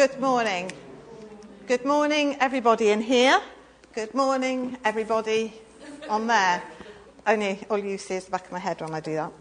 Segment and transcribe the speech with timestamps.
[0.00, 0.72] Good morning.
[1.66, 3.38] Good morning, everybody in here.
[3.94, 5.52] Good morning, everybody
[6.08, 6.62] on there.
[7.26, 9.32] Only all you see is the back of my head when I do that.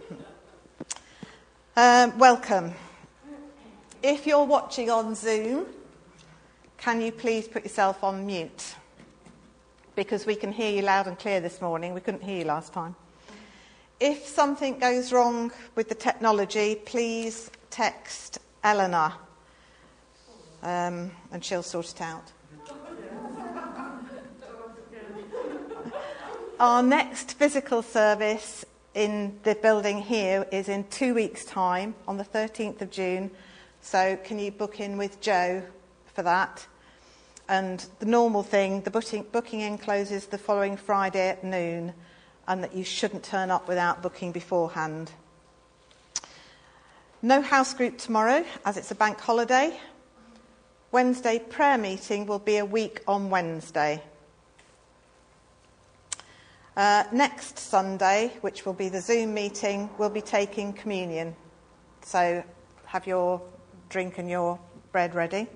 [1.78, 2.74] Um, welcome.
[4.04, 5.66] If you're watching on Zoom,
[6.76, 8.76] can you please put yourself on mute?
[9.96, 11.94] Because we can hear you loud and clear this morning.
[11.94, 12.98] We couldn't hear you last time.
[14.02, 19.14] If something goes wrong with the technology, please text Eleanor
[20.64, 22.32] um, and she'll sort it out.
[26.60, 32.26] Our next physical service in the building here is in two weeks' time, on the
[32.26, 33.32] 13th of June.
[33.82, 35.64] So, can you book in with Joe
[36.14, 36.66] for that?
[37.48, 41.94] And the normal thing, the booking, booking in closes the following Friday at noon,
[42.48, 45.12] and that you shouldn't turn up without booking beforehand.
[47.22, 49.78] No house group tomorrow, as it's a bank holiday.
[50.92, 54.02] Wednesday prayer meeting will be a week on Wednesday.
[56.76, 61.36] Uh, next Sunday, which will be the Zoom meeting, we'll be taking communion.
[62.02, 62.44] So
[62.86, 63.40] have your
[63.90, 64.60] drink and your
[64.92, 65.48] bread ready.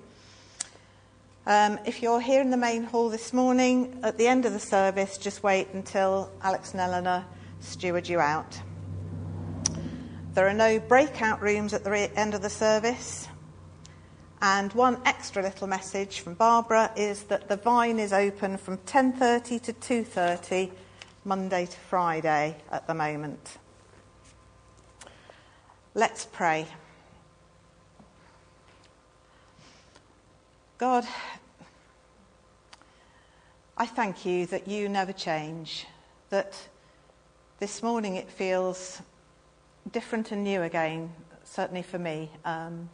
[1.46, 4.60] Um, if you're here in the main hall this morning, at the end of the
[4.60, 7.24] service, just wait until Alex and Eleanor
[7.58, 8.60] steward you out.
[10.34, 13.26] There are no breakout rooms at the re- end of the service.
[14.46, 19.58] And one extra little message from Barbara is that the vine is open from 10:30
[19.62, 20.70] to 2:30
[21.24, 23.56] Monday to Friday at the moment.
[25.94, 26.66] Let's pray.
[30.76, 31.06] God,
[33.78, 35.86] I thank you that you never change,
[36.28, 36.68] that
[37.60, 39.00] this morning it feels
[39.90, 41.14] different and new again,
[41.44, 42.30] certainly for me.
[42.44, 42.90] Um,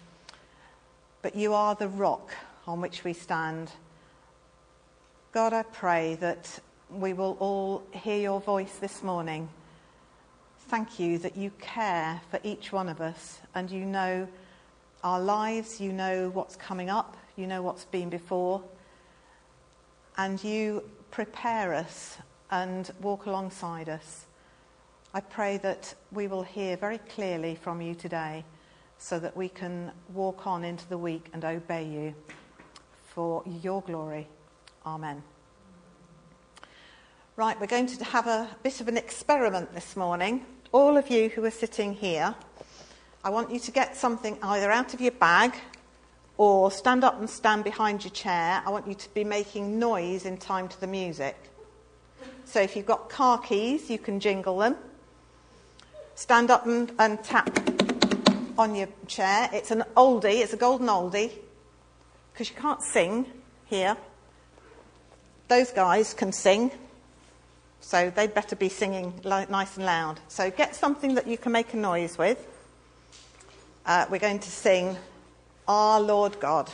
[1.22, 2.32] but you are the rock
[2.66, 3.70] on which we stand.
[5.32, 6.58] God, I pray that
[6.90, 9.48] we will all hear your voice this morning.
[10.68, 14.26] Thank you that you care for each one of us and you know
[15.02, 18.62] our lives, you know what's coming up, you know what's been before,
[20.16, 22.18] and you prepare us
[22.50, 24.26] and walk alongside us.
[25.12, 28.44] I pray that we will hear very clearly from you today
[29.00, 32.14] so that we can walk on into the week and obey you
[33.14, 34.28] for your glory.
[34.84, 35.22] Amen.
[37.34, 40.44] Right, we're going to have a bit of an experiment this morning.
[40.70, 42.34] All of you who are sitting here,
[43.24, 45.54] I want you to get something either out of your bag
[46.36, 48.62] or stand up and stand behind your chair.
[48.64, 51.36] I want you to be making noise in time to the music.
[52.44, 54.76] So if you've got car keys, you can jingle them.
[56.14, 57.69] Stand up and, and tap
[58.60, 59.48] on your chair.
[59.54, 61.32] It's an oldie, it's a golden oldie,
[62.30, 63.24] because you can't sing
[63.64, 63.96] here.
[65.48, 66.70] Those guys can sing,
[67.80, 70.20] so they'd better be singing nice and loud.
[70.28, 72.46] So get something that you can make a noise with.
[73.86, 74.98] Uh, we're going to sing
[75.66, 76.70] Our Lord God.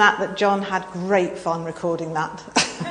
[0.00, 2.42] That that John had great fun recording that.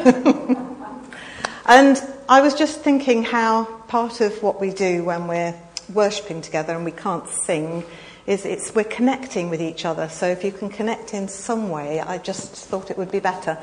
[1.66, 5.56] and I was just thinking how part of what we do when we're
[5.92, 7.84] worshipping together and we can't sing
[8.28, 10.08] is it's we're connecting with each other.
[10.08, 13.58] So if you can connect in some way, I just thought it would be better.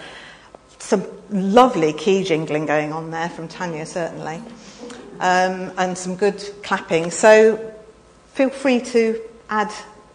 [0.81, 4.43] Some lovely key jingling going on there from Tanya, certainly,
[5.21, 7.13] um, and some good clapping.
[7.13, 7.75] So
[8.35, 9.73] feel free to add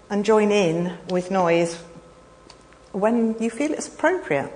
[0.10, 1.81] and join in with noise
[2.92, 4.52] when you feel it's appropriate.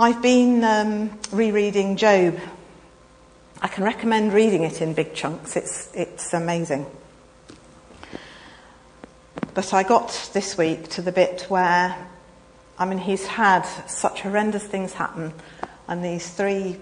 [0.00, 2.38] I've been um, rereading Job.
[3.60, 5.56] I can recommend reading it in big chunks.
[5.56, 6.86] It's, it's amazing.
[9.54, 11.96] But I got this week to the bit where,
[12.78, 15.32] I mean, he's had such horrendous things happen,
[15.88, 16.76] and these three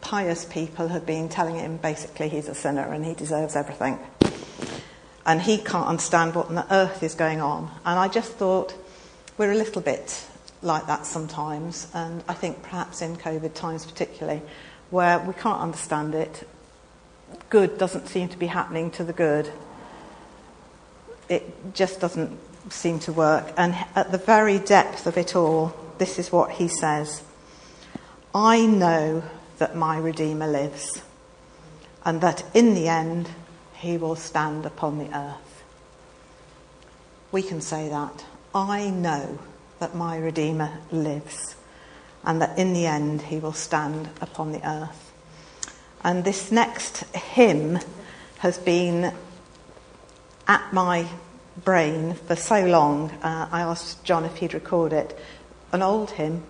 [0.00, 3.98] pious people have been telling him basically he's a sinner and he deserves everything.
[5.26, 7.70] And he can't understand what on earth is going on.
[7.84, 8.74] And I just thought,
[9.38, 10.26] we're a little bit
[10.62, 14.42] like that sometimes, and I think perhaps in COVID times particularly,
[14.90, 16.48] where we can't understand it.
[17.50, 19.50] Good doesn't seem to be happening to the good
[21.32, 22.38] it just doesn't
[22.70, 23.52] seem to work.
[23.56, 27.22] And at the very depth of it all, this is what he says
[28.34, 29.22] I know
[29.58, 31.02] that my Redeemer lives,
[32.04, 33.28] and that in the end
[33.74, 35.62] he will stand upon the earth.
[37.30, 38.24] We can say that.
[38.54, 39.38] I know
[39.78, 41.56] that my Redeemer lives,
[42.24, 45.12] and that in the end he will stand upon the earth.
[46.04, 47.78] And this next hymn
[48.38, 49.14] has been
[50.46, 51.06] at my
[51.64, 53.10] brain for so long.
[53.22, 55.18] Uh, I asked John if he'd record it.
[55.72, 56.42] An old hymn.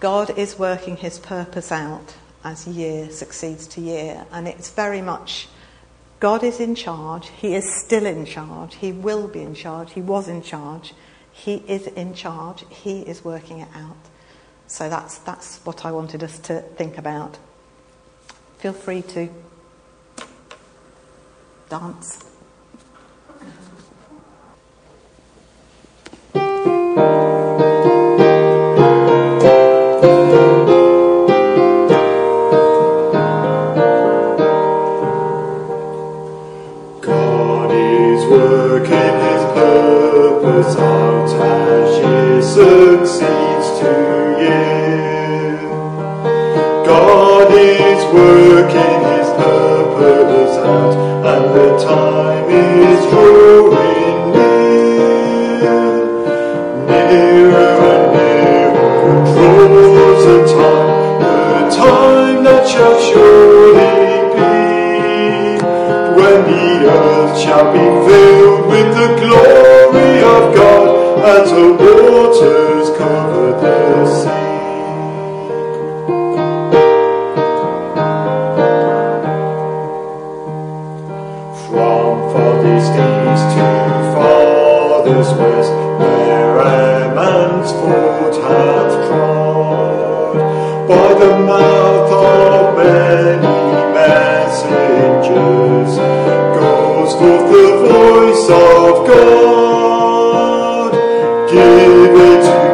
[0.00, 2.14] God is working his purpose out
[2.44, 4.26] as year succeeds to year.
[4.30, 5.48] And it's very much
[6.20, 7.28] God is in charge.
[7.28, 8.74] He is still in charge.
[8.76, 9.92] He will be in charge.
[9.92, 10.94] He was in charge.
[11.32, 12.64] He is in charge.
[12.68, 13.96] He is working it out.
[14.66, 17.38] So that's, that's what I wanted us to think about.
[18.58, 19.28] Feel free to
[21.70, 22.27] dance.
[101.54, 102.67] Life to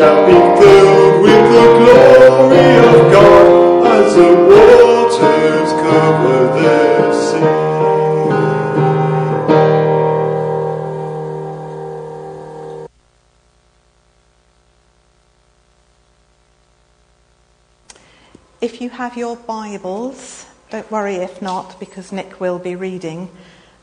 [0.00, 7.44] shall be filled with the glory of God as the waters cover the sea.
[18.62, 23.28] If you have your Bibles, don't worry if not, because Nick will be reading.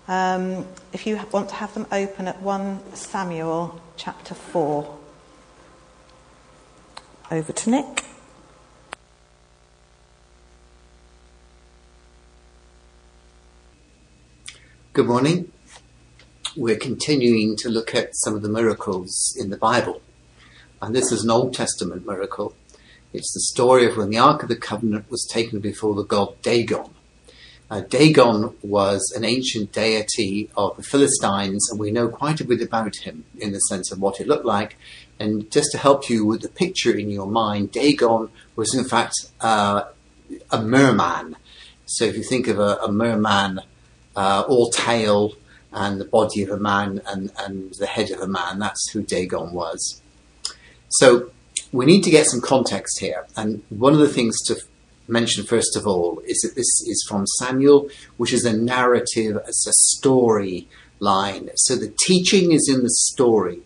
[0.07, 4.97] Um, if you want to have them open at 1 Samuel chapter 4.
[7.29, 8.05] Over to Nick.
[14.93, 15.51] Good morning.
[16.55, 20.01] We're continuing to look at some of the miracles in the Bible.
[20.81, 22.55] And this is an Old Testament miracle.
[23.11, 26.41] It's the story of when the Ark of the Covenant was taken before the god
[26.41, 26.91] Dagon.
[27.69, 32.61] Uh, Dagon was an ancient deity of the Philistines, and we know quite a bit
[32.61, 34.77] about him in the sense of what he looked like.
[35.19, 39.13] And just to help you with the picture in your mind, Dagon was in fact
[39.41, 39.83] uh,
[40.51, 41.35] a merman.
[41.85, 43.61] So if you think of a, a merman,
[44.15, 45.33] uh, all tail
[45.71, 49.01] and the body of a man and, and the head of a man, that's who
[49.01, 50.01] Dagon was.
[50.89, 51.31] So
[51.71, 53.25] we need to get some context here.
[53.35, 54.55] And one of the things to
[55.07, 59.67] mention first of all is that this is from Samuel, which is a narrative, it's
[59.67, 60.67] a story
[60.99, 61.49] line.
[61.55, 63.61] So the teaching is in the story.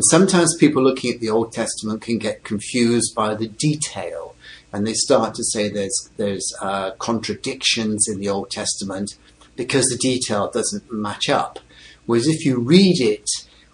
[0.00, 4.34] And sometimes people looking at the Old Testament can get confused by the detail,
[4.72, 9.18] and they start to say there's there's uh, contradictions in the Old Testament
[9.56, 11.58] because the detail doesn't match up.
[12.06, 13.28] Whereas if you read it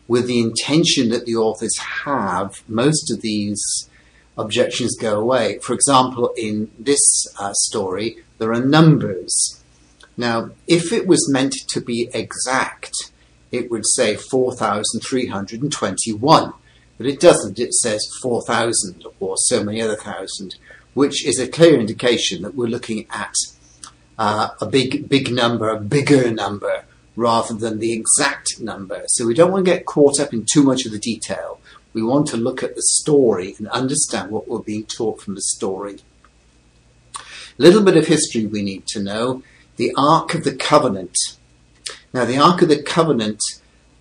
[0.08, 3.88] with the intention that the authors have, most of these
[4.36, 5.60] objections go away.
[5.60, 7.04] For example, in this
[7.38, 9.62] uh, story, there are numbers.
[10.16, 13.12] Now, if it was meant to be exact,
[13.56, 16.52] it would say 4,321,
[16.98, 17.58] but it doesn't.
[17.58, 20.56] It says 4,000 or so many other thousand,
[20.94, 23.34] which is a clear indication that we're looking at
[24.18, 26.84] uh, a big, big number, a bigger number,
[27.16, 29.02] rather than the exact number.
[29.08, 31.60] So we don't want to get caught up in too much of the detail.
[31.92, 35.42] We want to look at the story and understand what we're being taught from the
[35.42, 35.98] story.
[37.18, 39.42] A little bit of history we need to know.
[39.76, 41.16] The Ark of the Covenant.
[42.16, 43.42] Now, the Ark of the Covenant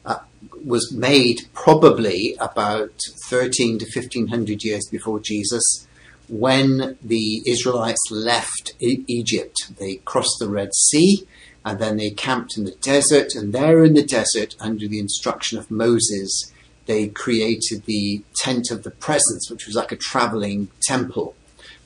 [0.05, 0.19] uh,
[0.63, 5.85] was made probably about 13 to 1500 years before Jesus
[6.29, 9.73] when the Israelites left e- Egypt.
[9.79, 11.27] They crossed the Red Sea
[11.65, 15.57] and then they camped in the desert, and there in the desert, under the instruction
[15.57, 16.53] of Moses,
[16.85, 21.35] they created the tent of the presence, which was like a traveling temple,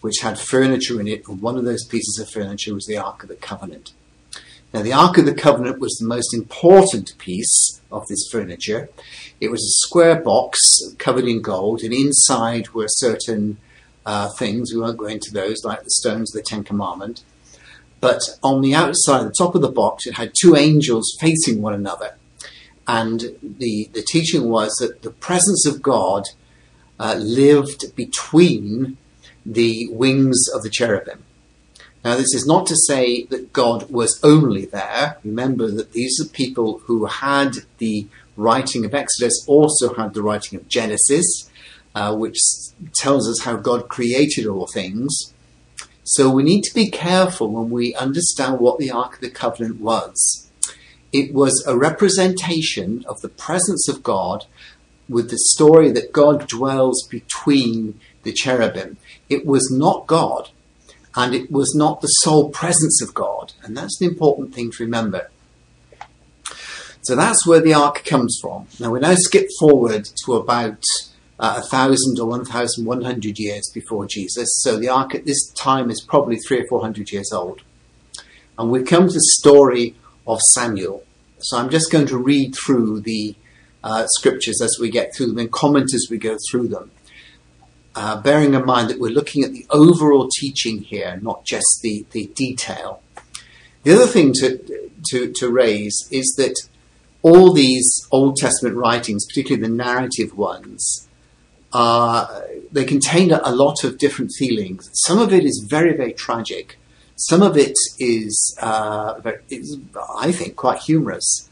[0.02, 3.24] which had furniture in it, and one of those pieces of furniture was the Ark
[3.24, 3.94] of the Covenant.
[4.72, 8.90] Now, the Ark of the Covenant was the most important piece of this furniture.
[9.42, 10.60] It was a square box
[11.00, 13.58] covered in gold, and inside were certain
[14.06, 17.24] uh, things, we won't go into those, like the stones of the Ten Commandments.
[18.00, 21.74] But on the outside, the top of the box, it had two angels facing one
[21.74, 22.16] another.
[22.88, 26.24] And the, the teaching was that the presence of God
[27.00, 28.98] uh, lived between
[29.46, 31.24] the wings of the cherubim.
[32.04, 35.18] Now, this is not to say that God was only there.
[35.24, 40.58] Remember that these are people who had the writing of Exodus, also had the writing
[40.58, 41.50] of Genesis,
[41.94, 42.38] uh, which
[42.94, 45.34] tells us how God created all things.
[46.04, 49.82] So we need to be careful when we understand what the Ark of the Covenant
[49.82, 50.50] was.
[51.12, 54.46] It was a representation of the presence of God
[55.10, 58.98] with the story that God dwells between the cherubim.
[59.28, 60.50] It was not God,
[61.20, 63.52] and it was not the sole presence of God.
[63.62, 65.30] And that's the important thing to remember.
[67.02, 68.68] So that's where the ark comes from.
[68.80, 70.82] Now we now skip forward to about
[71.38, 74.50] uh, 1,000 or 1,100 years before Jesus.
[74.62, 77.64] So the ark at this time is probably three or 400 years old.
[78.58, 79.96] And we come to the story
[80.26, 81.04] of Samuel.
[81.40, 83.36] So I'm just going to read through the
[83.84, 86.92] uh, scriptures as we get through them and comment as we go through them.
[87.96, 92.06] Uh, bearing in mind that we're looking at the overall teaching here, not just the,
[92.12, 93.02] the detail.
[93.84, 96.56] The other thing to, to, to raise is that
[97.22, 101.08] all these Old Testament writings, particularly the narrative ones,
[101.74, 102.42] uh,
[102.72, 104.90] they contain a lot of different feelings.
[104.94, 106.78] Some of it is very, very tragic.
[107.16, 109.20] Some of it is, uh,
[109.50, 109.78] is,
[110.18, 111.50] I think, quite humorous.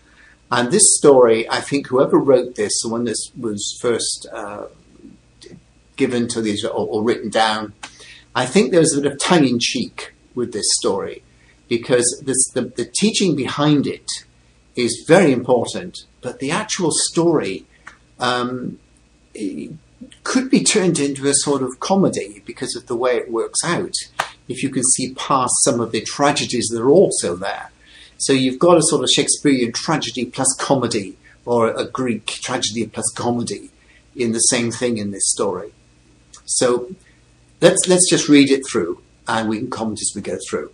[0.50, 4.68] And this story, I think whoever wrote this, the one that was first uh,
[5.98, 7.74] given to these or, or, written down,
[8.34, 11.24] I think there's a bit of tongue in cheek with this story.
[11.68, 14.08] because this, the, the teaching behind it
[14.76, 17.66] is very important, but the actual story
[18.20, 18.80] um,
[20.24, 23.96] could be turned into a sort of comedy because of the way it works out.
[24.48, 27.72] If you can see past some of the tragedies that are also there.
[28.18, 33.12] So you've got a sort of Shakespearean tragedy plus comedy, or a Greek tragedy plus
[33.14, 33.70] comedy
[34.16, 35.72] in the same thing in this story.
[36.48, 36.96] So
[37.62, 40.72] let's, let's just read it through and we can comment as we go through.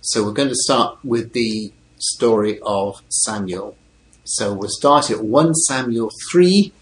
[0.00, 3.76] So we're going to start with the story of Samuel.
[4.24, 6.72] So we'll start at 1 Samuel 3,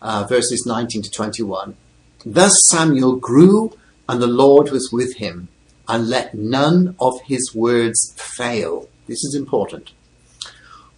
[0.00, 1.76] uh, verses 19 to 21.
[2.24, 3.76] Thus Samuel grew,
[4.08, 5.48] and the Lord was with him,
[5.88, 8.88] and let none of his words fail.
[9.08, 9.90] This is important.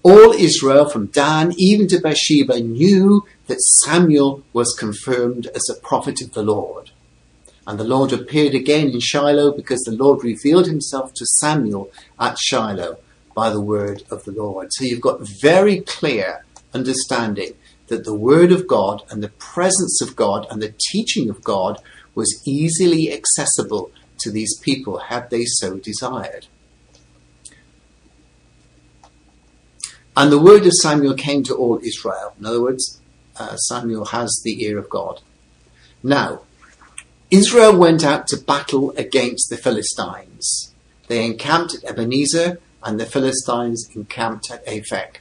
[0.02, 6.22] All Israel from Dan even to Beersheba knew that Samuel was confirmed as a prophet
[6.22, 6.90] of the Lord.
[7.66, 12.38] And the Lord appeared again in Shiloh because the Lord revealed himself to Samuel at
[12.38, 12.98] Shiloh
[13.34, 14.72] by the word of the Lord.
[14.72, 17.52] So you've got very clear understanding
[17.88, 21.78] that the word of God and the presence of God and the teaching of God
[22.14, 23.90] was easily accessible
[24.20, 26.46] to these people had they so desired.
[30.20, 32.34] And the word of Samuel came to all Israel.
[32.38, 33.00] In other words,
[33.38, 35.22] uh, Samuel has the ear of God.
[36.02, 36.42] Now,
[37.30, 40.74] Israel went out to battle against the Philistines.
[41.08, 45.20] They encamped at Ebenezer, and the Philistines encamped at Aphek.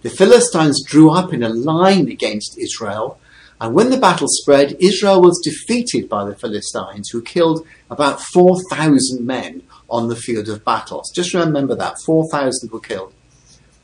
[0.00, 3.20] The Philistines drew up in a line against Israel,
[3.60, 9.26] and when the battle spread, Israel was defeated by the Philistines, who killed about 4,000
[9.26, 11.12] men on the field of battles.
[11.14, 13.12] Just remember that 4,000 were killed.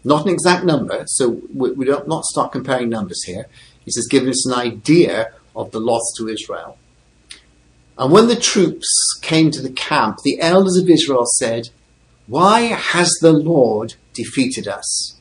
[0.05, 3.47] Not an exact number, so we, don't not start comparing numbers here.
[3.85, 6.79] He's just giving us an idea of the loss to Israel.
[7.97, 8.89] And when the troops
[9.23, 11.71] came to the camp, the elders of Israel said,
[12.27, 15.19] Why has the Lord defeated us?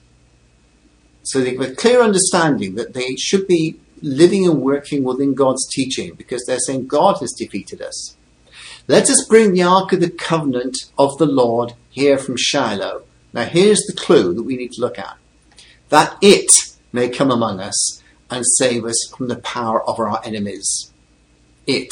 [1.23, 5.65] So they have a clear understanding that they should be living and working within God's
[5.69, 8.17] teaching because they're saying God has defeated us.
[8.87, 13.03] Let us bring the Ark of the Covenant of the Lord here from Shiloh
[13.33, 15.17] now, here's the clue that we need to look at
[15.89, 16.51] that it
[16.91, 20.91] may come among us and save us from the power of our enemies.
[21.67, 21.91] It.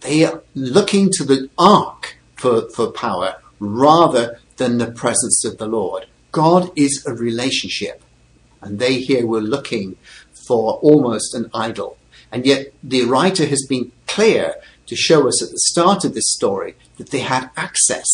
[0.00, 5.66] They are looking to the ark for, for power rather than the presence of the
[5.66, 6.06] Lord.
[6.32, 8.02] God is a relationship,
[8.60, 9.96] and they here were looking
[10.46, 11.98] for almost an idol.
[12.30, 16.32] And yet, the writer has been clear to show us at the start of this
[16.32, 18.06] story that they had access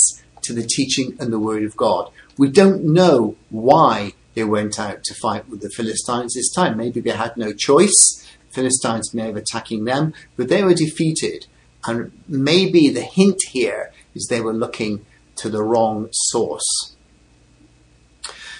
[0.42, 2.10] to the teaching and the word of God.
[2.42, 6.76] We don't know why they went out to fight with the Philistines this time.
[6.76, 8.26] Maybe they had no choice.
[8.50, 11.46] Philistines may have attacking them, but they were defeated.
[11.86, 16.96] And maybe the hint here is they were looking to the wrong source.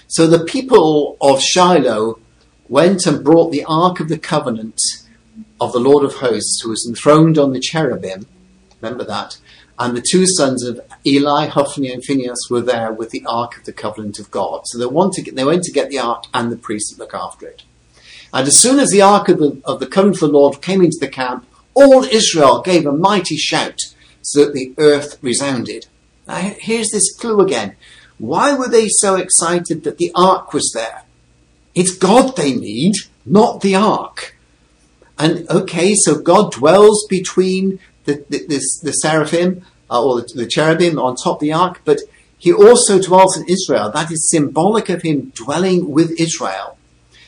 [0.07, 2.21] So the people of Shiloh
[2.69, 4.79] went and brought the Ark of the Covenant
[5.61, 8.29] of the Lord of Hosts, who was enthroned on the cherubim.
[8.81, 9.39] Remember that.
[9.77, 13.65] And the two sons of Eli, Hophni, and Phineas were there with the Ark of
[13.65, 14.63] the Covenant of God.
[14.67, 16.99] So they, want to get, they went to get the Ark and the priests to
[16.99, 17.63] look after it.
[18.33, 20.83] And as soon as the Ark of the, of the Covenant of the Lord came
[20.83, 23.81] into the camp, all Israel gave a mighty shout
[24.23, 25.87] so that the earth resounded.
[26.27, 27.77] Now here's this clue again.
[28.19, 31.03] Why were they so excited that the Ark was there?
[31.75, 32.95] It's God they need,
[33.27, 34.37] not the Ark.
[35.19, 40.47] And okay, so God dwells between the, the, this, the seraphim uh, or the, the
[40.47, 41.99] cherubim on top of the ark, but
[42.39, 43.91] he also dwells in Israel.
[43.93, 46.79] That is symbolic of him dwelling with Israel.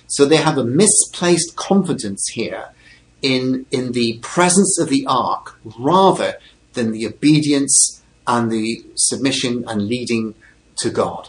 [0.07, 2.71] So they have a misplaced confidence here
[3.23, 6.39] in, in the presence of the ark rather
[6.73, 10.35] than the obedience and the submission and leading
[10.79, 11.29] to God.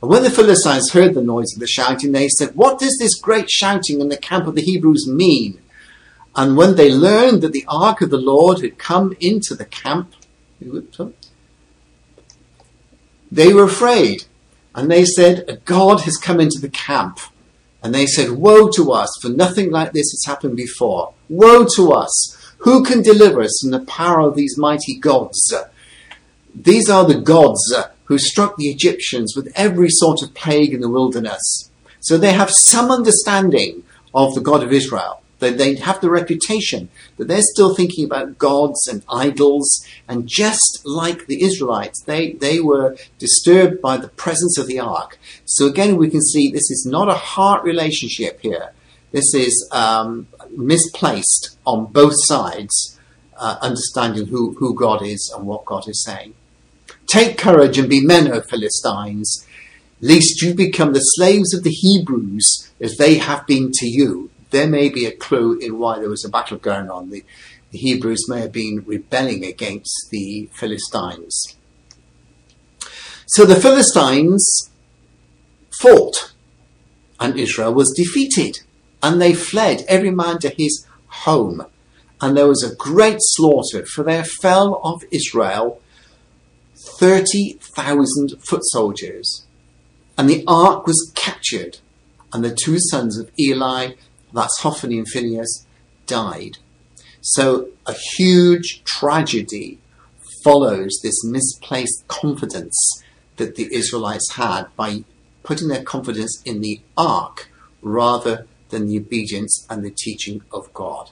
[0.00, 3.18] And when the Philistines heard the noise of the shouting, they said, What does this
[3.18, 5.60] great shouting in the camp of the Hebrews mean?
[6.34, 10.12] And when they learned that the ark of the Lord had come into the camp,
[13.30, 14.24] they were afraid.
[14.74, 17.18] And they said, A God has come into the camp.
[17.82, 21.14] And they said, Woe to us, for nothing like this has happened before.
[21.28, 22.36] Woe to us!
[22.58, 25.54] Who can deliver us from the power of these mighty gods?
[26.54, 30.88] These are the gods who struck the Egyptians with every sort of plague in the
[30.88, 31.70] wilderness.
[32.00, 33.82] So they have some understanding
[34.14, 35.22] of the God of Israel.
[35.38, 39.86] They, they have the reputation that they're still thinking about gods and idols.
[40.08, 45.18] And just like the Israelites, they, they were disturbed by the presence of the ark.
[45.44, 48.72] So again, we can see this is not a heart relationship here.
[49.12, 52.98] This is um, misplaced on both sides,
[53.36, 56.34] uh, understanding who, who God is and what God is saying.
[57.06, 59.46] Take courage and be men, O Philistines,
[60.00, 64.30] lest you become the slaves of the Hebrews as they have been to you.
[64.50, 67.10] There may be a clue in why there was a battle going on.
[67.10, 67.24] The,
[67.70, 71.56] the Hebrews may have been rebelling against the Philistines.
[73.26, 74.70] So the Philistines
[75.80, 76.32] fought,
[77.18, 78.60] and Israel was defeated,
[79.02, 81.66] and they fled, every man to his home.
[82.20, 85.80] And there was a great slaughter, for there fell of Israel
[86.76, 89.44] 30,000 foot soldiers.
[90.16, 91.78] And the ark was captured,
[92.32, 93.92] and the two sons of Eli,
[94.36, 95.66] that's Hophni and Phineas,
[96.06, 96.58] died.
[97.20, 99.78] So a huge tragedy
[100.44, 103.02] follows this misplaced confidence
[103.36, 105.04] that the Israelites had by
[105.42, 107.50] putting their confidence in the ark
[107.82, 111.10] rather than the obedience and the teaching of God.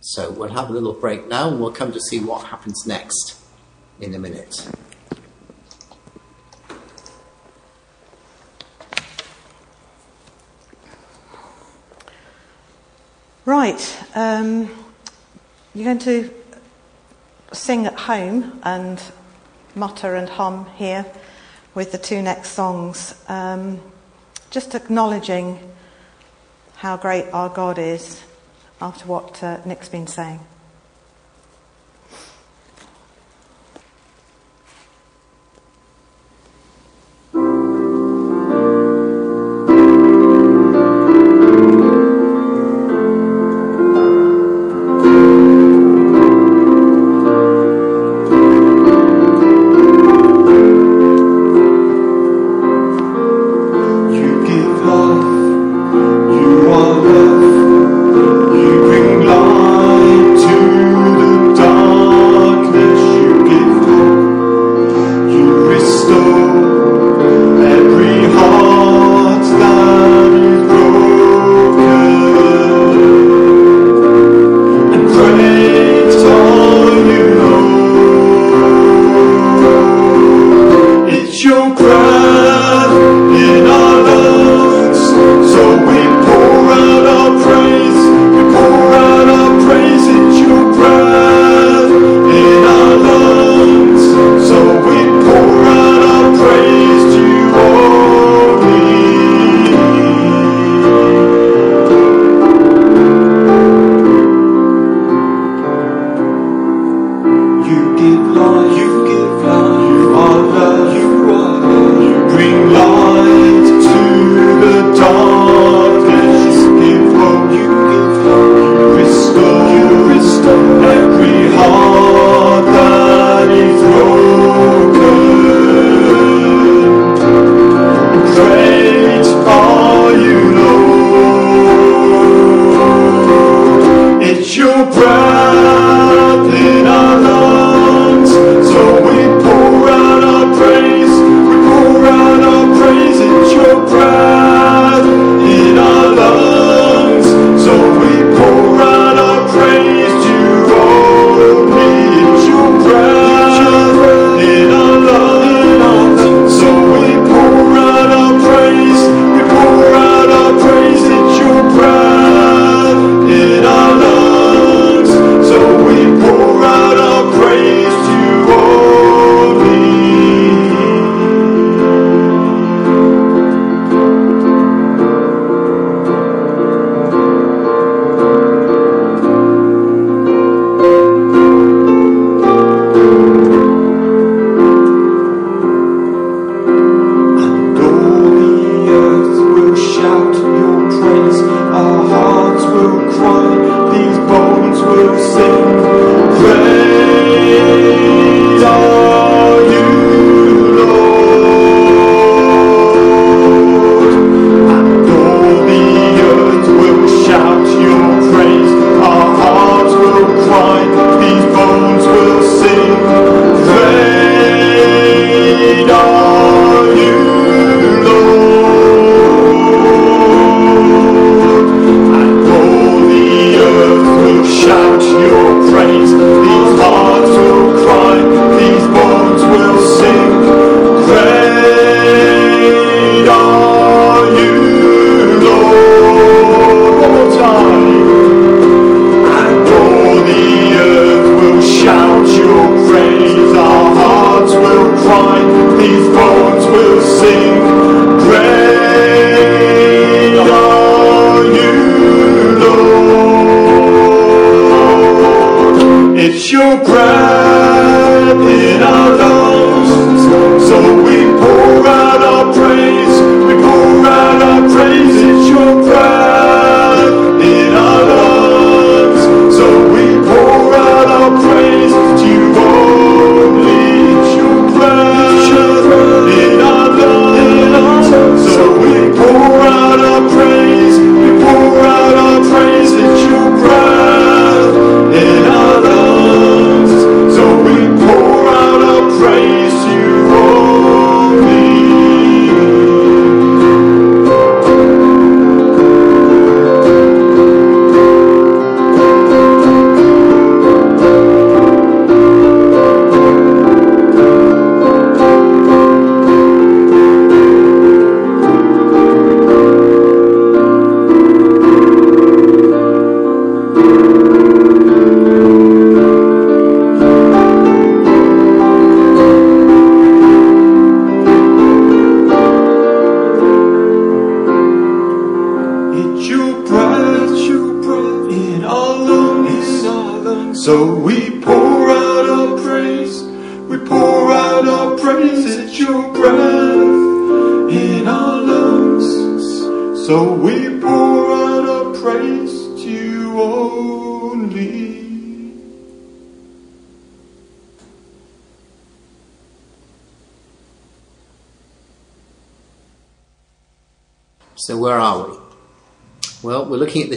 [0.00, 3.38] So we'll have a little break now and we'll come to see what happens next
[4.00, 4.66] in a minute.
[13.50, 14.70] Right, um,
[15.74, 16.32] you're going to
[17.52, 19.02] sing at home and
[19.74, 21.04] mutter and hum here
[21.74, 23.80] with the two next songs, um,
[24.50, 25.58] just acknowledging
[26.76, 28.22] how great our God is
[28.80, 30.38] after what uh, Nick's been saying.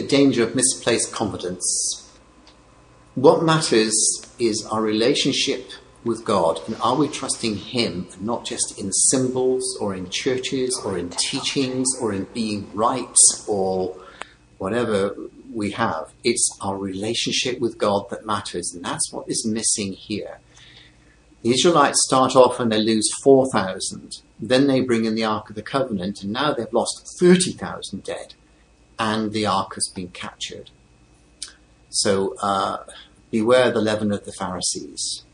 [0.06, 2.10] Danger of misplaced confidence.
[3.14, 3.94] What matters
[4.38, 5.70] is our relationship
[6.04, 10.98] with God, and are we trusting Him, not just in symbols or in churches or
[10.98, 13.16] in teachings or in being right
[13.48, 13.96] or
[14.58, 15.16] whatever
[15.52, 16.12] we have?
[16.22, 20.40] It's our relationship with God that matters, and that's what is missing here.
[21.42, 24.22] The Israelites start off and they lose 4,000.
[24.40, 28.34] Then they bring in the Ark of the Covenant, and now they've lost 30,000 dead,
[28.98, 30.70] and the Ark has been captured.
[31.90, 32.78] So uh,
[33.30, 35.24] beware the leaven of the Pharisees.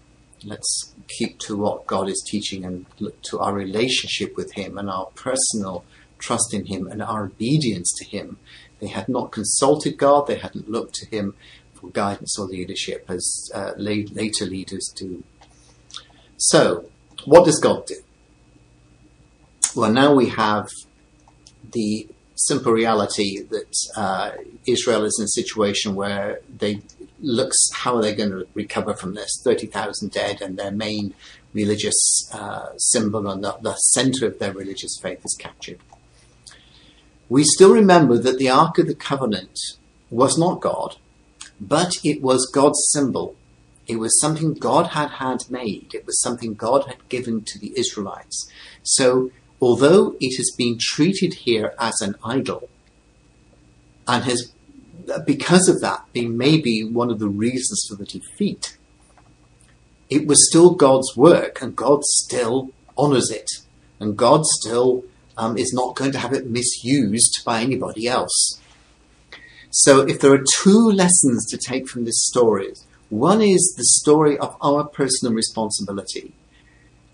[0.44, 4.88] Let's keep to what God is teaching and look to our relationship with Him and
[4.88, 5.84] our personal
[6.18, 8.38] trust in Him and our obedience to Him.
[8.80, 11.34] They had not consulted God, they hadn't looked to Him
[11.74, 15.24] for guidance or leadership as uh, later leaders do.
[16.36, 16.86] So,
[17.24, 17.96] what does God do?
[19.76, 20.68] Well, now we have
[21.72, 22.08] the
[22.46, 24.32] simple reality that uh,
[24.66, 26.80] Israel is in a situation where they
[27.22, 31.14] looks how are they going to recover from this 30,000 dead and their main
[31.52, 35.78] religious uh, symbol and the, the center of their religious faith is captured.
[37.28, 39.58] We still remember that the Ark of the Covenant
[40.10, 40.96] was not God,
[41.60, 43.36] but it was God's symbol.
[43.86, 45.94] It was something God had had made.
[45.94, 48.50] It was something God had given to the Israelites.
[48.82, 52.68] So although it has been treated here as an idol
[54.08, 54.52] and has,
[55.26, 58.76] because of that, been maybe one of the reasons for the defeat,
[60.08, 63.50] it was still God's work and God still honors it
[64.00, 65.04] and God still
[65.36, 68.60] um, is not going to have it misused by anybody else.
[69.70, 72.72] So if there are two lessons to take from this story,
[73.08, 76.32] one is the story of our personal responsibility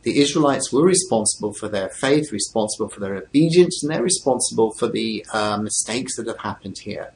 [0.07, 4.87] the Israelites were responsible for their faith, responsible for their obedience, and they're responsible for
[4.87, 7.11] the uh, mistakes that have happened here.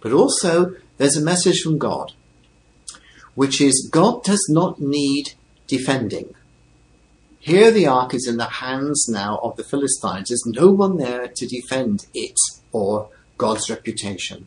[0.00, 2.12] But also, there's a message from God,
[3.34, 5.32] which is God does not need
[5.66, 6.36] defending.
[7.40, 10.28] Here the ark is in the hands now of the Philistines.
[10.28, 12.38] There's no one there to defend it
[12.70, 14.46] or God's reputation.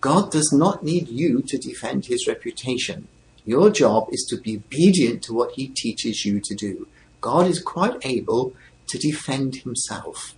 [0.00, 3.06] God does not need you to defend his reputation.
[3.48, 6.86] Your job is to be obedient to what he teaches you to do.
[7.22, 8.52] God is quite able
[8.88, 10.34] to defend himself.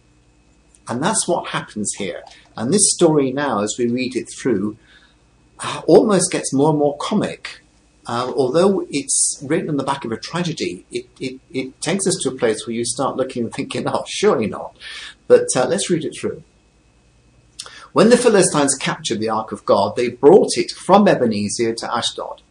[0.86, 2.22] And that's what happens here.
[2.56, 4.76] And this story now, as we read it through,
[5.58, 7.62] uh, almost gets more and more comic.
[8.06, 12.16] Uh, although it's written on the back of a tragedy, it, it, it, takes us
[12.22, 14.76] to a place where you start looking and thinking, oh, surely not.
[15.26, 16.44] But uh, let's read it through.
[17.92, 22.42] When the Philistines captured the Ark of God, they brought it from Ebenezer to Ashdod.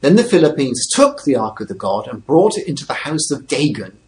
[0.00, 3.30] Then the Philistines took the ark of the god and brought it into the house
[3.30, 3.98] of Dagon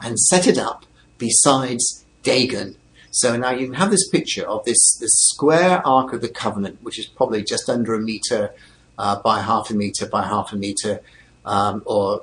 [0.00, 0.86] and set it up
[1.18, 2.76] besides Dagon.
[3.10, 6.78] So now you can have this picture of this, this square ark of the covenant,
[6.82, 8.52] which is probably just under a meter
[8.98, 11.00] uh, by half a meter by half a meter,
[11.44, 12.22] um, or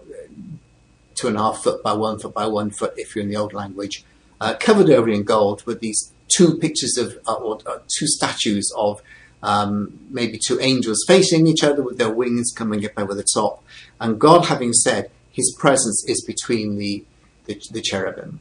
[1.16, 3.38] two and a half foot by one foot by one foot if you're in the
[3.38, 4.04] old language,
[4.40, 8.72] uh, covered over in gold with these two pictures of, uh, or uh, two statues
[8.76, 9.02] of
[9.44, 13.64] um, maybe two angels facing each other with their wings coming up over the top.
[14.00, 17.04] And God having said, His presence is between the,
[17.46, 18.40] the, the cherubim.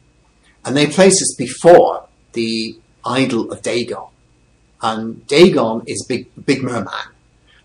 [0.63, 4.07] And they place us before the idol of Dagon.
[4.81, 6.93] And Dagon is big, big merman.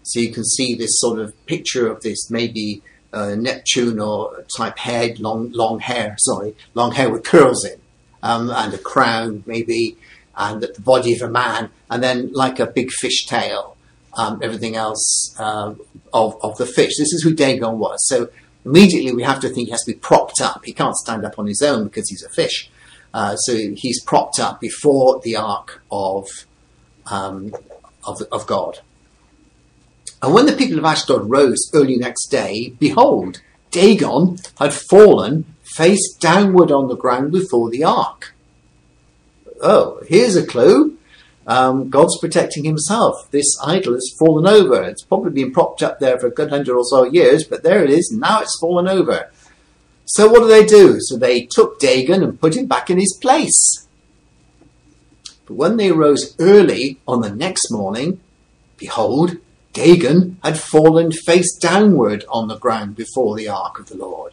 [0.03, 4.79] So you can see this sort of picture of this maybe uh, Neptune or type
[4.79, 7.81] head, long, long hair, sorry, long hair with curls in,
[8.23, 9.97] um, and a crown maybe,
[10.37, 13.77] and the body of a man, and then like a big fish tail,
[14.17, 15.75] um, everything else uh,
[16.13, 16.97] of, of the fish.
[16.99, 17.99] This is who Dagon was.
[18.07, 18.29] So
[18.65, 20.65] immediately we have to think he has to be propped up.
[20.65, 22.71] He can't stand up on his own because he's a fish.
[23.15, 26.27] Uh, so he's propped up before the ark of,
[27.11, 27.55] um,
[28.07, 28.81] of, of God.
[30.23, 36.15] And when the people of Ashdod rose early next day, behold, Dagon had fallen face
[36.15, 38.35] downward on the ground before the ark
[39.63, 40.99] oh, here's a clue.
[41.47, 43.31] Um, God's protecting himself.
[43.31, 44.83] This idol has fallen over.
[44.83, 47.85] It's probably been propped up there for a good hundred or so years, but there
[47.85, 48.11] it is.
[48.11, 49.31] Now it's fallen over.
[50.07, 50.97] So what do they do?
[51.01, 53.87] So they took Dagon and put him back in his place.
[55.47, 58.21] But when they rose early on the next morning,
[58.77, 59.37] behold,
[59.73, 64.33] Dagon had fallen face downward on the ground before the ark of the Lord.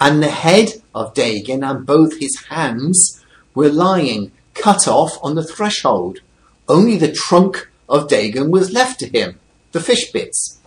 [0.00, 3.22] And the head of Dagon and both his hands
[3.54, 6.20] were lying cut off on the threshold.
[6.68, 9.38] Only the trunk of Dagon was left to him,
[9.72, 10.60] the fish bits.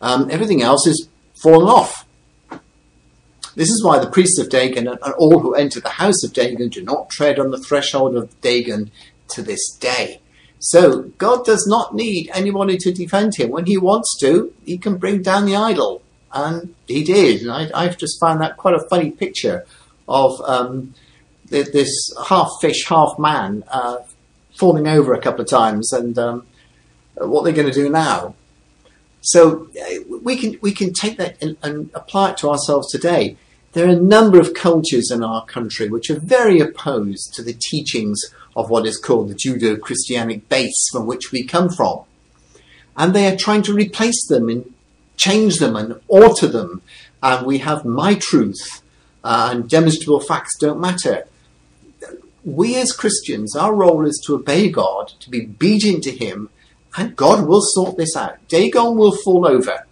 [0.00, 2.06] Um, everything else is fallen off.
[3.54, 6.68] This is why the priests of Dagon and all who enter the house of Dagon
[6.68, 8.90] do not tread on the threshold of Dagon
[9.28, 10.20] to this day.
[10.58, 13.50] So God does not need anybody to defend him.
[13.50, 16.02] When he wants to, he can bring down the idol.
[16.32, 17.42] And he did.
[17.42, 19.64] And I, have just found that quite a funny picture
[20.06, 20.94] of um,
[21.48, 23.98] this half fish, half man uh,
[24.54, 26.46] falling over a couple of times and um,
[27.16, 28.34] what they're going to do now.
[29.20, 33.36] So uh, we can we can take that and, and, apply it to ourselves today.
[33.72, 37.52] There are a number of cultures in our country which are very opposed to the
[37.52, 38.22] teachings
[38.54, 42.04] of what is called the Judeo-Christianic base from which we come from,
[42.96, 44.72] and they are trying to replace them and
[45.16, 46.82] change them and alter them.
[47.22, 48.80] And we have my truth,
[49.24, 51.26] uh, and demonstrable facts don't matter.
[52.46, 56.48] We as Christians, our role is to obey God, to be obedient to Him,
[56.96, 58.38] and God will sort this out.
[58.46, 59.84] Dagon will fall over.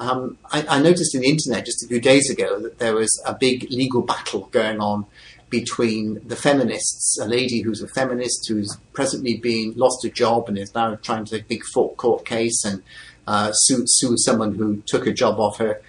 [0.00, 3.22] Um, I, I, noticed in the internet just a few days ago that there was
[3.24, 5.06] a big legal battle going on
[5.48, 10.58] between the feminists, a lady who's a feminist who's presently been lost a job and
[10.58, 11.62] is now trying to take a big
[11.96, 12.82] court case and
[13.28, 15.80] uh, sue, sue someone who took a job off her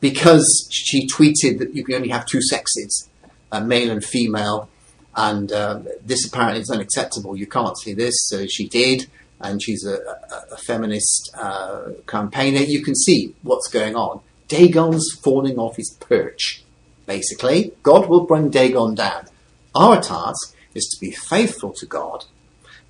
[0.00, 3.10] because she tweeted that you can only have two sexes,
[3.52, 4.70] uh, male and female,
[5.18, 7.36] and uh, this apparently is unacceptable.
[7.36, 12.60] You can't see this, so she did and she's a, a, a feminist uh, campaigner,
[12.60, 14.20] you can see what's going on.
[14.48, 16.64] Dagon's falling off his perch,
[17.06, 17.72] basically.
[17.82, 19.26] God will bring Dagon down.
[19.74, 22.24] Our task is to be faithful to God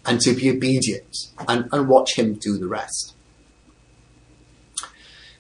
[0.06, 3.14] and to be obedient and, and watch him do the rest.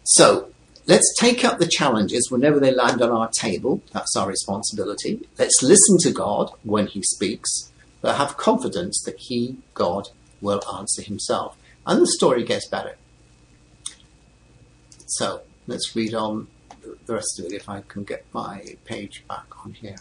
[0.04, 0.50] So,
[0.88, 3.82] let's take up the challenges whenever they land on our table.
[3.92, 5.28] That's our responsibility.
[5.38, 7.70] Let's listen to God when he speaks,
[8.00, 10.08] but have confidence that he, God,
[10.40, 11.56] will answer himself.
[11.86, 12.96] And the story gets better.
[15.06, 16.48] So let's read on
[17.06, 19.96] the rest of it if I can get my page back on here.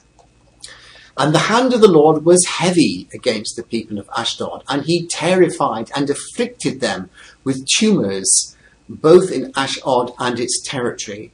[1.18, 5.08] And the hand of the Lord was heavy against the people of Ashdod, and he
[5.08, 7.10] terrified and afflicted them
[7.44, 8.56] with tumors,
[8.90, 11.32] both in Ashdod and its territory.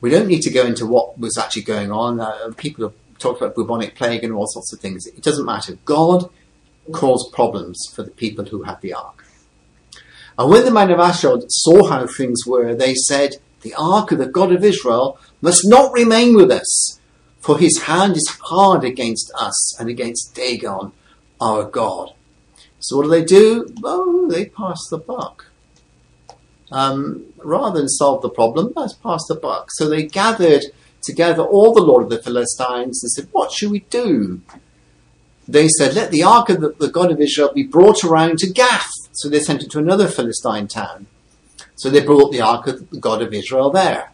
[0.00, 2.20] We don't need to go into what was actually going on.
[2.20, 5.06] Uh, people have talked about bubonic plague and all sorts of things.
[5.06, 5.78] It doesn't matter.
[5.84, 6.30] God
[6.92, 9.24] caused problems for the people who had the ark.
[10.38, 14.18] And when the men of Ashdod saw how things were, they said, The ark of
[14.18, 17.00] the God of Israel must not remain with us,
[17.40, 20.92] for his hand is hard against us and against Dagon,
[21.40, 22.12] our God.
[22.80, 23.72] So what do they do?
[23.82, 25.46] Oh, they pass the buck.
[26.72, 29.70] Um, rather than solve the problem, let's pass the buck.
[29.70, 30.64] So they gathered
[31.00, 34.42] together all the Lord of the Philistines and said, What should we do?
[35.48, 38.50] they said, Let the ark of the, the, God of Israel be brought around to
[38.52, 38.90] Gath.
[39.12, 41.06] So they sent it to another Philistine town.
[41.76, 44.10] So they brought the ark of the God of Israel there.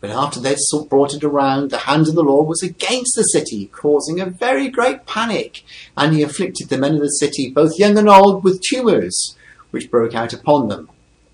[0.00, 0.58] But after they'd
[0.88, 4.68] brought it around, the hand of the Lord was against the city, causing a very
[4.68, 5.64] great panic.
[5.96, 9.36] And he afflicted the men of the city, both young and old, with tumours,
[9.70, 10.88] which broke out upon them.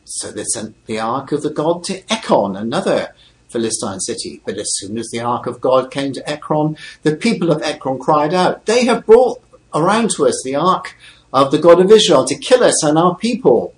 [0.04, 3.14] So they sent the ark of the God to Ekron, another
[3.48, 4.42] Philistine city.
[4.44, 7.98] But as soon as the ark of God came to Ekron, the people of Ekron
[7.98, 9.42] cried out, They have brought
[9.72, 10.96] around to us the ark
[11.32, 13.74] of the God of Israel to kill us and our people.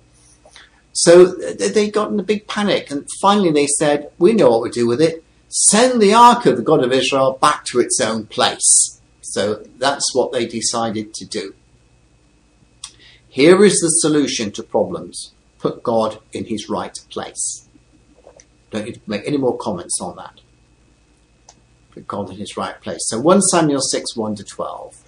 [0.91, 4.69] So they got in a big panic, and finally they said, We know what we
[4.69, 5.23] do with it.
[5.47, 8.99] Send the ark of the God of Israel back to its own place.
[9.21, 11.53] So that's what they decided to do.
[13.29, 17.67] Here is the solution to problems put God in his right place.
[18.71, 20.41] Don't need to make any more comments on that.
[21.91, 23.07] Put God in his right place.
[23.07, 25.03] So 1 Samuel 6, 1 to 12.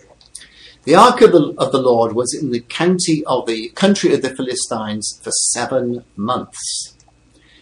[0.85, 4.21] The ark of the, of the Lord was in the county of the country of
[4.21, 6.95] the Philistines for seven months.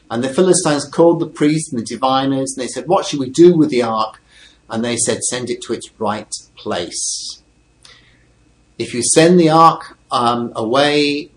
[0.09, 3.29] And the Philistines called the priests and the diviners, and they said, What should we
[3.29, 4.21] do with the ark?
[4.69, 7.41] And they said, Send it to its right place.
[8.77, 11.31] If you send the ark um, away,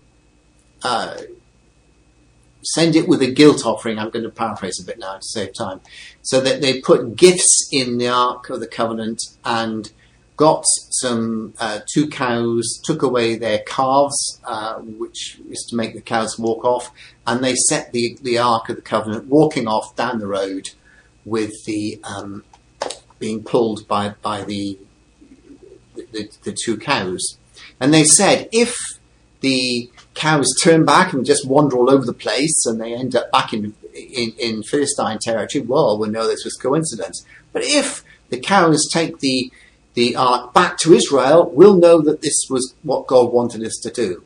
[0.83, 1.17] uh,
[2.63, 3.99] send it with a guilt offering.
[3.99, 5.81] I'm going to paraphrase a bit now to save time.
[6.21, 9.91] So that they put gifts in the Ark of the Covenant and
[10.37, 16.01] got some uh, two cows, took away their calves, uh, which is to make the
[16.01, 16.91] cows walk off,
[17.27, 20.71] and they set the, the Ark of the Covenant walking off down the road
[21.25, 22.43] with the um,
[23.19, 24.79] being pulled by, by the,
[25.95, 27.37] the, the two cows.
[27.79, 28.75] And they said, if
[29.41, 33.31] the cows turn back and just wander all over the place and they end up
[33.31, 37.25] back in in, in Philistine territory, well, we know this was coincidence.
[37.51, 39.51] But if the cows take the
[39.93, 43.91] the ark back to Israel, we'll know that this was what God wanted us to
[43.91, 44.23] do.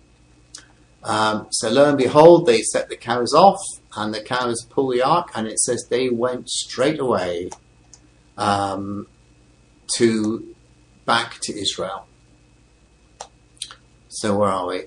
[1.03, 3.59] Um, so lo and behold, they set the cows off,
[3.95, 7.49] and the cows pull the ark, and it says they went straight away
[8.37, 9.07] um,
[9.95, 10.55] to
[11.05, 12.07] back to Israel.
[14.09, 14.83] So where are we?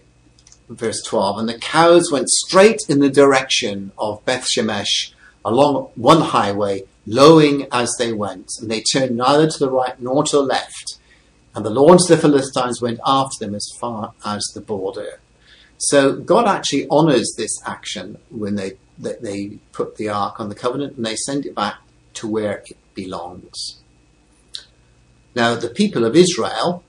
[0.69, 1.39] Verse 12.
[1.39, 5.13] And the cows went straight in the direction of Beth Shemesh
[5.45, 10.25] along one highway, lowing as they went, and they turned neither to the right nor
[10.25, 10.99] to the left.
[11.55, 15.21] And the lords of the Philistines went after them as far as the border.
[15.79, 20.97] So God actually honors this action when they they put the ark on the covenant
[20.97, 21.77] and they send it back
[22.15, 23.81] to where it belongs.
[25.37, 26.83] Now the people of Israel,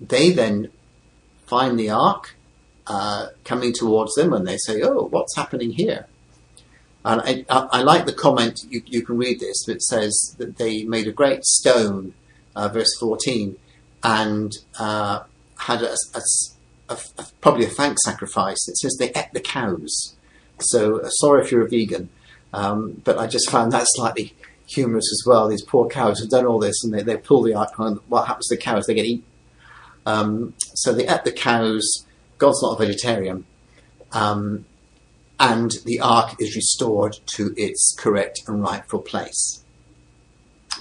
[0.00, 0.70] they then
[1.46, 2.34] find the ark
[2.86, 6.06] uh, coming towards them and they say, "Oh, what's happening here?"
[7.04, 10.56] And I, I, I like the comment, you, you, can read this, that says that
[10.56, 12.14] they made a great stone,
[12.54, 13.56] uh, verse 14,
[14.04, 15.24] and uh,
[15.58, 18.68] had a, a, a, probably a thanks sacrifice.
[18.68, 20.14] It says they ate the cows.
[20.60, 22.08] So uh, sorry if you're a vegan,
[22.52, 24.34] um, but I just found that slightly
[24.66, 25.48] humorous as well.
[25.48, 28.00] These poor cows have done all this and they, they pull the icon.
[28.08, 28.86] What happens to the cows?
[28.86, 29.24] They get eaten.
[30.06, 32.06] Um, so they ate the cows.
[32.42, 33.46] God's not a vegetarian.
[34.10, 34.64] Um,
[35.38, 39.62] and the ark is restored to its correct and rightful place.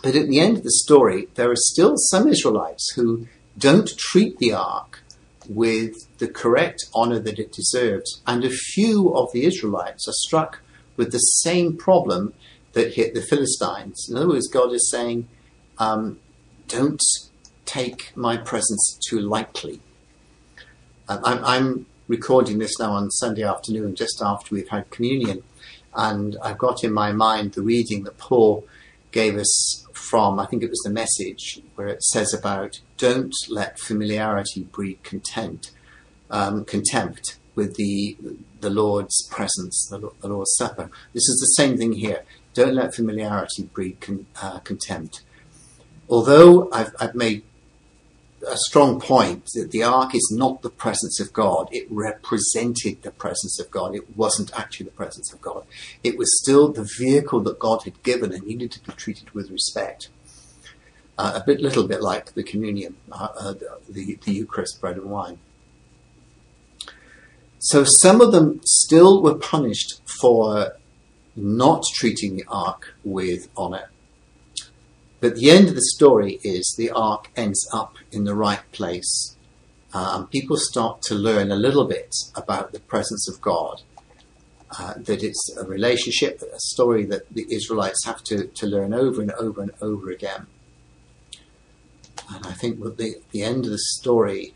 [0.01, 4.39] But at the end of the story, there are still some Israelites who don't treat
[4.39, 5.03] the ark
[5.47, 8.23] with the correct honor that it deserves.
[8.25, 10.61] And a few of the Israelites are struck
[10.97, 12.33] with the same problem
[12.73, 14.07] that hit the Philistines.
[14.09, 15.27] In other words, God is saying,
[15.77, 16.19] um,
[16.67, 17.03] don't
[17.65, 19.79] take my presence too lightly.
[21.07, 25.41] Um, I'm, I'm, recording this now on Sunday afternoon, just after we've had communion.
[25.95, 28.67] And I've got in my mind the reading that Paul
[29.11, 33.79] gave us from, I think it was the message, where it says about don't let
[33.79, 35.71] familiarity breed contempt,
[36.29, 38.17] um, contempt with the,
[38.59, 40.91] the Lord's presence, the, the, Lord's Supper.
[41.13, 42.23] This is the same thing here.
[42.53, 45.21] Don't let familiarity breed con, uh, contempt.
[46.09, 47.43] Although I've, I've made
[48.47, 51.69] a strong point that the ark is not the presence of God.
[51.71, 53.95] It represented the presence of God.
[53.95, 55.65] It wasn't actually the presence of God.
[56.03, 59.51] It was still the vehicle that God had given and needed to be treated with
[59.51, 60.09] respect.
[61.17, 63.53] Uh, a bit, little bit like the communion, uh, uh,
[63.87, 65.37] the, the Eucharist, bread and wine.
[67.59, 70.77] So some of them still were punished for
[71.35, 73.90] not treating the ark with honor.
[75.21, 79.37] But the end of the story is the ark ends up in the right place.
[79.93, 83.81] Um, people start to learn a little bit about the presence of God.
[84.79, 89.21] Uh, that it's a relationship, a story that the Israelites have to, to learn over
[89.21, 90.47] and over and over again.
[92.33, 94.53] And I think at the, the end of the story,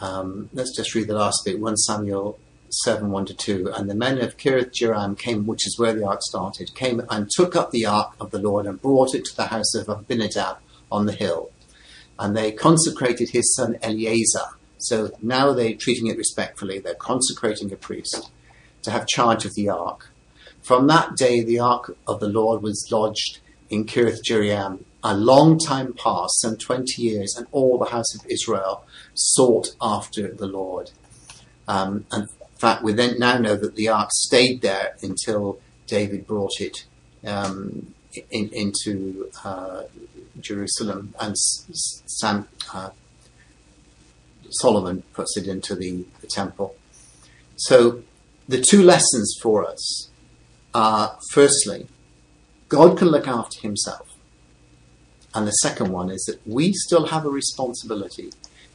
[0.00, 2.38] um, let's just read the last bit 1 Samuel
[2.70, 3.72] 7 1 to 2.
[3.74, 7.30] And the men of Kiriath Jearim came, which is where the ark started, came and
[7.30, 10.58] took up the ark of the Lord and brought it to the house of Abinadab
[10.90, 11.50] on the hill.
[12.18, 14.56] And they consecrated his son Eleazar.
[14.78, 16.78] So now they're treating it respectfully.
[16.78, 18.30] They're consecrating a priest
[18.82, 20.10] to have charge of the ark.
[20.62, 23.38] From that day, the ark of the Lord was lodged
[23.70, 24.84] in Kiriath Jearim.
[25.02, 30.32] A long time passed, some 20 years, and all the house of Israel sought after
[30.32, 30.90] the Lord.
[31.68, 32.28] Um, and
[32.58, 36.84] fact, we then now know that the ark stayed there until David brought it
[37.26, 37.94] um,
[38.30, 39.82] in, into uh,
[40.40, 42.90] Jerusalem, and Sam, uh,
[44.50, 46.74] Solomon puts it into the, the temple.
[47.56, 48.02] So,
[48.48, 50.08] the two lessons for us
[50.74, 51.86] are firstly,
[52.68, 54.16] God can look after himself.
[55.34, 58.30] And the second one is that we still have a responsibility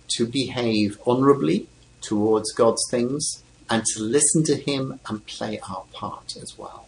[0.09, 1.67] to behave honorably
[2.01, 3.43] towards God's things
[3.73, 6.87] and to listen to Him and play our part as well.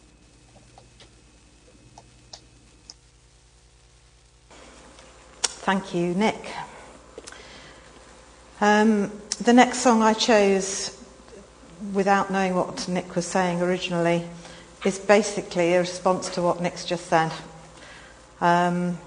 [5.41, 6.47] Thank you, Nick.
[8.61, 9.11] Um,
[9.41, 10.95] the next song I chose,
[11.91, 14.23] without knowing what Nick was saying originally,
[14.85, 17.31] is basically a response to what Nick's just said.
[18.41, 18.99] Um,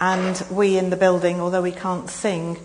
[0.00, 2.58] and we in the building, although we can't sing,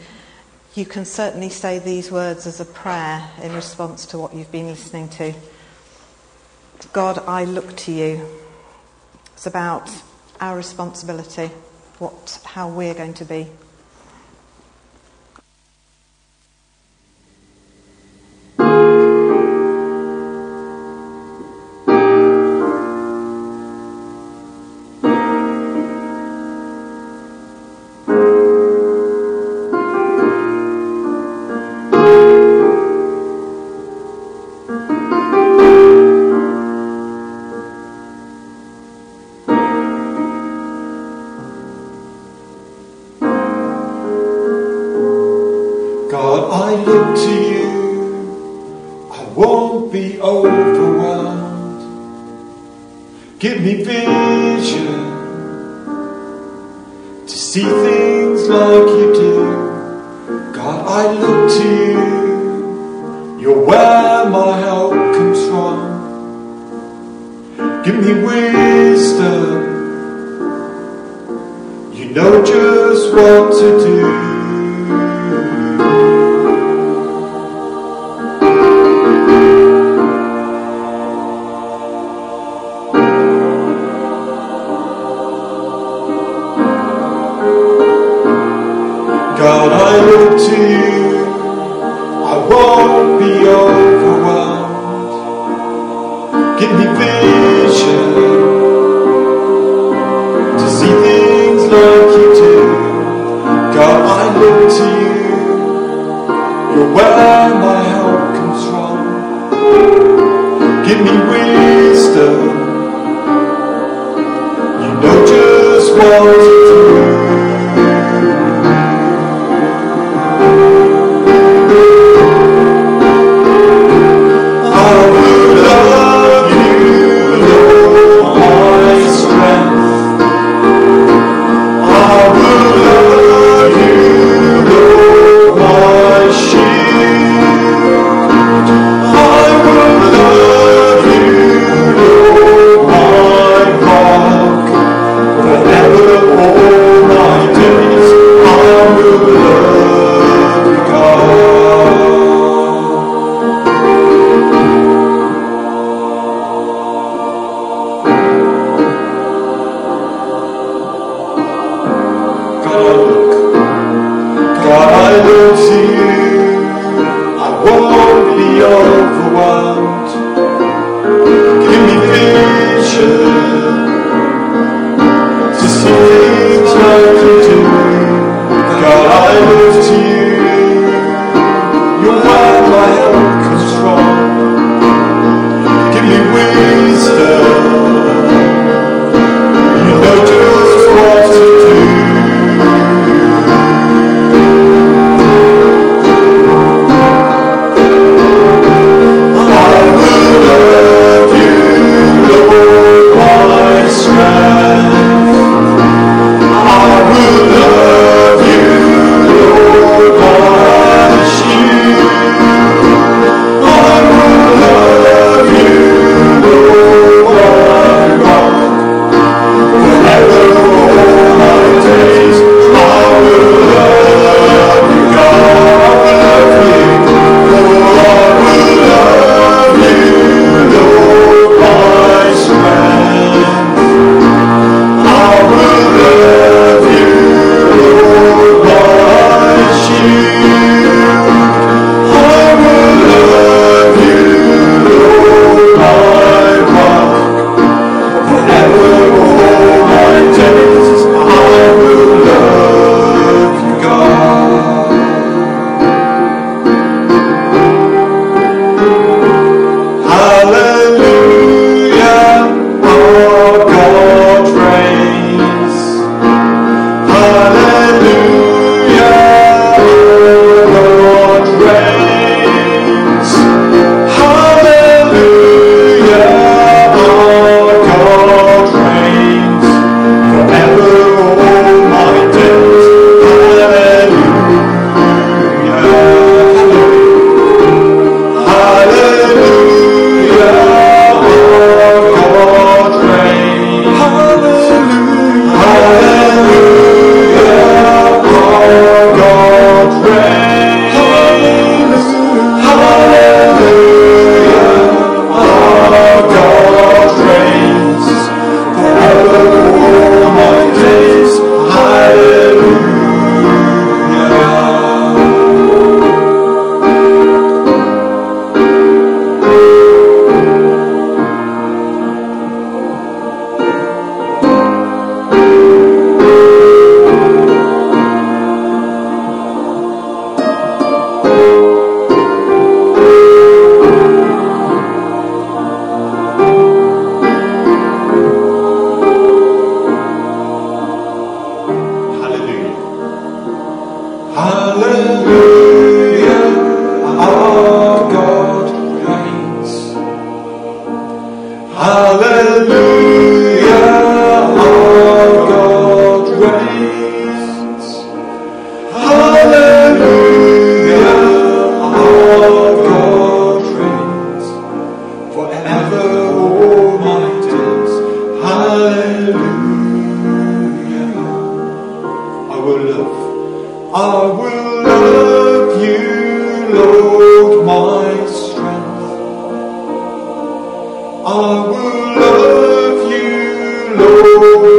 [0.75, 4.67] you can certainly say these words as a prayer in response to what you've been
[4.67, 5.33] listening to.
[6.91, 8.27] God, I look to you.
[9.33, 9.89] It's about
[10.41, 11.47] our responsibility,
[11.99, 13.47] what, how we're going to be.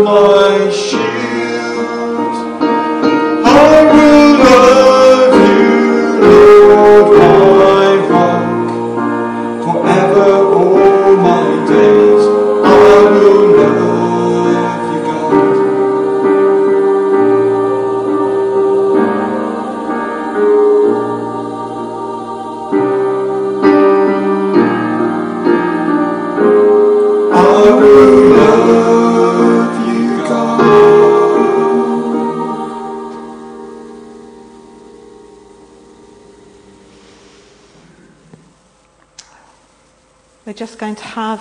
[0.07, 1.26] My shield.
[40.77, 41.41] Just going to have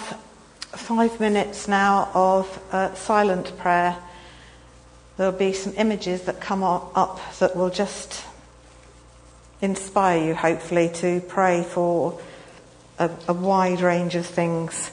[0.71, 3.97] five minutes now of uh, silent prayer.
[5.17, 8.23] There'll be some images that come up that will just
[9.59, 12.17] inspire you, hopefully, to pray for
[12.97, 14.89] a, a wide range of things.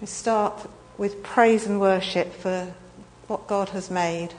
[0.00, 0.68] We start
[0.98, 2.74] with praise and worship for
[3.28, 4.34] what God has made.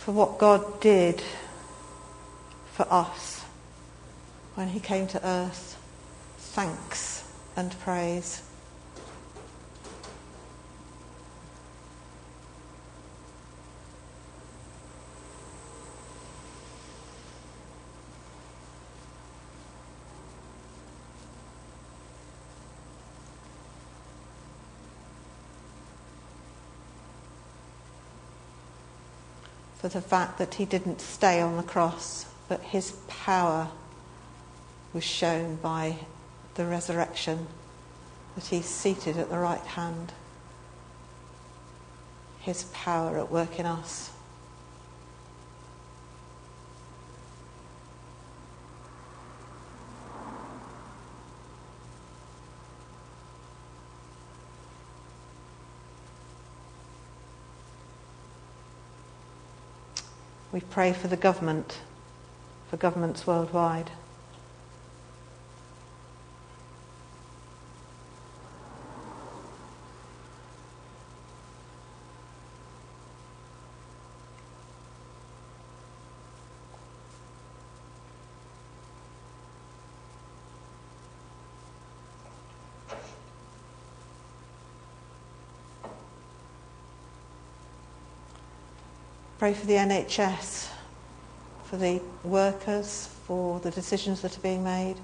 [0.00, 1.22] For what God did
[2.72, 3.44] for us
[4.54, 5.76] when He came to earth.
[6.38, 7.22] Thanks
[7.54, 8.42] and praise.
[29.90, 33.68] The fact that he didn't stay on the cross, but his power
[34.92, 35.96] was shown by
[36.54, 37.46] the resurrection,
[38.34, 40.12] that he's seated at the right hand.
[42.40, 44.10] His power at work in us.
[60.60, 61.78] We pray for the government,
[62.68, 63.90] for governments worldwide.
[89.40, 90.68] Pray for the NHS,
[91.64, 94.96] for the workers, for the decisions that are being made.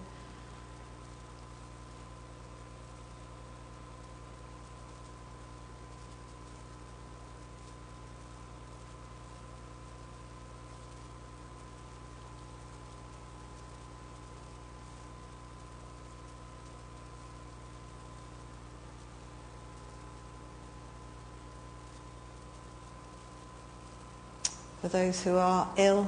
[24.87, 26.07] For those who are ill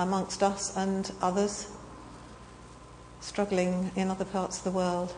[0.00, 1.68] amongst us and others
[3.20, 5.14] struggling in other parts of the world.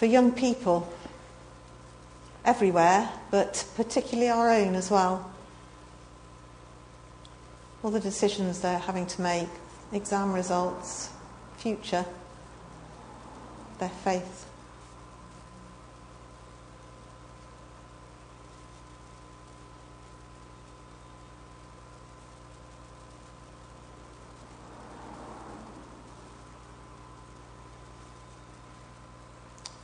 [0.00, 0.90] For young people
[2.42, 5.30] everywhere, but particularly our own as well.
[7.84, 9.50] All the decisions they're having to make,
[9.92, 11.10] exam results,
[11.58, 12.06] future,
[13.78, 14.49] their faith.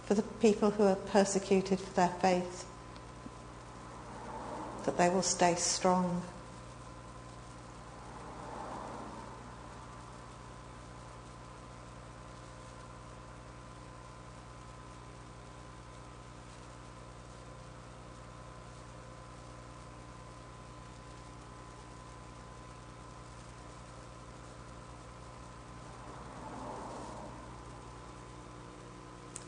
[0.07, 2.65] For the people who are persecuted for their faith,
[4.85, 6.23] that they will stay strong.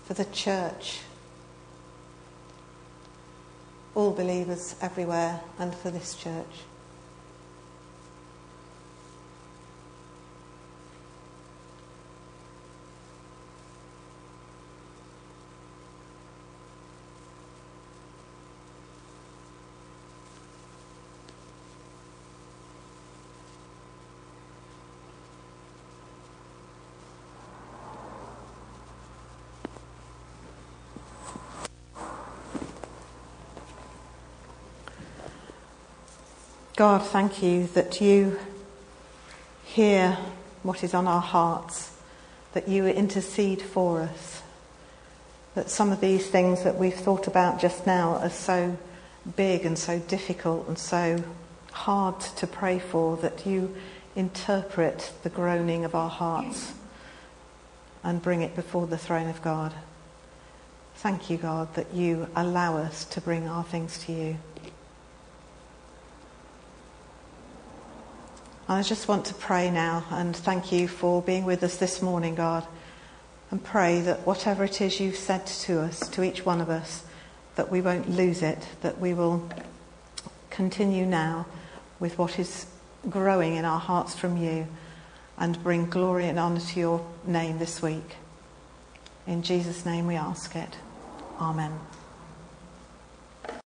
[0.09, 1.01] For the church,
[3.95, 6.63] all believers everywhere, and for this church.
[36.79, 38.39] God, thank you that you
[39.65, 40.17] hear
[40.63, 41.91] what is on our hearts,
[42.53, 44.43] that you intercede for us,
[45.57, 48.79] that some of these things that we've thought about just now are so
[49.35, 51.25] big and so difficult and so
[51.73, 53.75] hard to pray for, that you
[54.15, 56.75] interpret the groaning of our hearts
[58.05, 59.75] and bring it before the throne of God.
[60.95, 64.37] Thank you, God, that you allow us to bring our things to you.
[68.71, 72.35] I just want to pray now and thank you for being with us this morning,
[72.35, 72.67] God,
[73.51, 77.03] and pray that whatever it is you've said to us, to each one of us,
[77.57, 79.49] that we won't lose it, that we will
[80.51, 81.47] continue now
[81.99, 82.67] with what is
[83.09, 84.67] growing in our hearts from you
[85.39, 88.17] and bring glory and honour to your name this week.
[89.27, 90.77] In Jesus' name we ask it.
[91.41, 91.73] Amen.